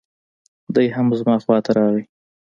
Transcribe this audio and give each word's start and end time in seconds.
دی 0.75 0.87
هم 0.95 1.07
زما 1.19 1.35
خواته 1.43 1.71
راغی. 1.77 2.03